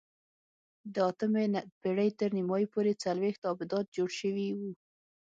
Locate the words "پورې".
2.73-2.93